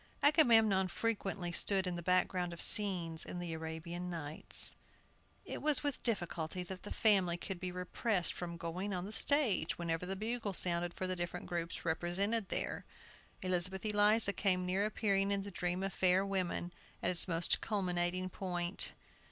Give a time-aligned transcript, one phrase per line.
[0.23, 4.75] Agamemnon frequently stood in the background of scenes in the Arabian Nights.
[5.45, 9.77] It was with difficulty that the family could be repressed from going on the stage
[9.77, 12.83] whenever the bugle sounded for the different groups represented there.
[13.43, 16.73] Elizabeth Eliza came near appearing in the "Dream of Fair Women,"
[17.03, 18.93] at its most culminating point.